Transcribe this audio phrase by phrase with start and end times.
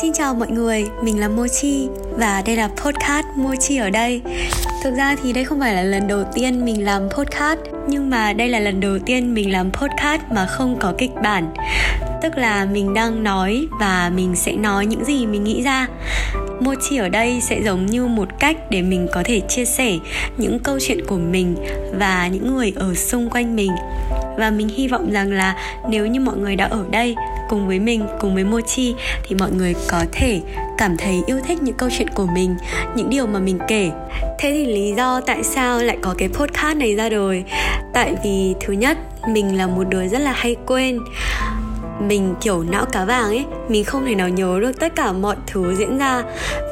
[0.00, 4.20] Xin chào mọi người, mình là Mochi và đây là podcast Mochi ở đây.
[4.84, 8.32] Thực ra thì đây không phải là lần đầu tiên mình làm podcast, nhưng mà
[8.32, 11.54] đây là lần đầu tiên mình làm podcast mà không có kịch bản.
[12.22, 15.86] Tức là mình đang nói và mình sẽ nói những gì mình nghĩ ra.
[16.60, 19.92] Mochi ở đây sẽ giống như một cách để mình có thể chia sẻ
[20.36, 21.56] những câu chuyện của mình
[21.98, 23.70] và những người ở xung quanh mình
[24.40, 25.56] và mình hy vọng rằng là
[25.88, 27.16] nếu như mọi người đã ở đây
[27.48, 30.40] cùng với mình, cùng với mochi, thì mọi người có thể
[30.78, 32.56] cảm thấy yêu thích những câu chuyện của mình,
[32.96, 33.90] những điều mà mình kể.
[34.38, 37.44] Thế thì lý do tại sao lại có cái podcast này ra đời?
[37.94, 40.98] Tại vì thứ nhất, mình là một đứa rất là hay quên.
[42.08, 45.36] Mình kiểu não cá vàng ấy, mình không thể nào nhớ được tất cả mọi
[45.46, 46.22] thứ diễn ra.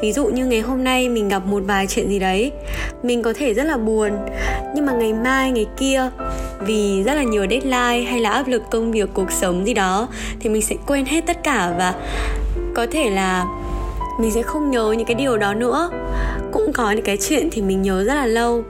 [0.01, 2.51] Ví dụ như ngày hôm nay mình gặp một vài chuyện gì đấy,
[3.03, 4.11] mình có thể rất là buồn.
[4.75, 6.09] Nhưng mà ngày mai, ngày kia
[6.59, 10.07] vì rất là nhiều deadline hay là áp lực công việc, cuộc sống gì đó,
[10.39, 11.93] thì mình sẽ quên hết tất cả và
[12.75, 13.45] có thể là
[14.19, 15.89] mình sẽ không nhớ những cái điều đó nữa.
[16.51, 18.63] Cũng có những cái chuyện thì mình nhớ rất là lâu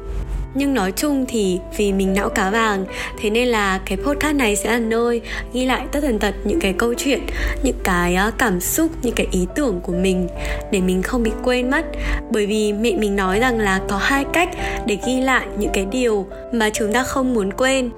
[0.53, 2.85] nhưng nói chung thì vì mình não cá vàng,
[3.21, 5.21] thế nên là cái podcast này sẽ là nơi
[5.53, 7.19] ghi lại tất tần tật những cái câu chuyện,
[7.63, 10.27] những cái ờ, cảm xúc, những cái ý tưởng của mình
[10.71, 11.85] để mình không bị quên mất.
[12.31, 14.49] Bởi vì mẹ mình nói rằng là có hai cách
[14.85, 17.89] để ghi lại những cái điều mà chúng ta không muốn quên.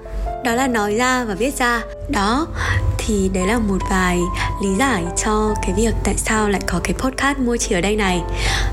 [0.44, 1.82] Đó là nói ra và viết ra.
[2.08, 2.46] Đó,
[2.98, 4.18] thì đấy là một vài
[4.62, 7.96] lý giải cho cái việc tại sao lại có cái podcast mua chỉ ở đây
[7.96, 8.20] này.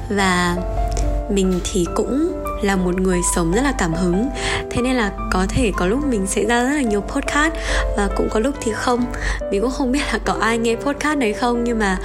[0.09, 0.55] Và
[1.29, 4.29] mình thì cũng là một người sống rất là cảm hứng.
[4.71, 7.53] Thế nên là có thể có lúc mình sẽ ra rất là nhiều podcast
[7.97, 9.05] và cũng có lúc thì không.
[9.51, 11.97] Mình cũng không biết là có ai nghe podcast đấy không nhưng mà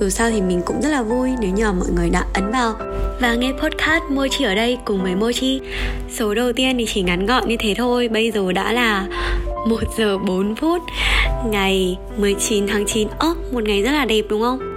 [0.00, 2.74] dù sao thì mình cũng rất là vui nếu nhờ mọi người đã ấn vào.
[3.20, 5.60] Và nghe podcast Mochi ở đây cùng với Mochi
[6.18, 8.08] Số đầu tiên thì chỉ ngắn gọn như thế thôi.
[8.08, 9.06] Bây giờ đã là
[9.66, 10.82] 1 giờ 4 phút
[11.44, 14.75] Ngày 19 tháng 9 Ơ, oh, một ngày rất là đẹp đúng không?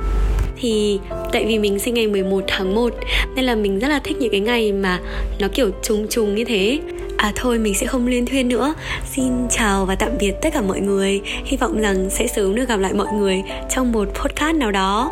[0.59, 0.99] Thì
[1.31, 2.93] tại vì mình sinh ngày 11 tháng 1
[3.35, 4.99] nên là mình rất là thích những cái ngày mà
[5.39, 6.79] nó kiểu trùng trùng như thế.
[7.17, 8.73] À thôi, mình sẽ không liên thuyên nữa.
[9.11, 11.21] Xin chào và tạm biệt tất cả mọi người.
[11.45, 13.43] Hy vọng rằng sẽ sớm được gặp lại mọi người
[13.75, 15.11] Trong một podcast nào đó.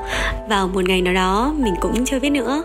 [0.50, 2.63] Vào một ngày nào đó, Mình cũng chưa biết nữa.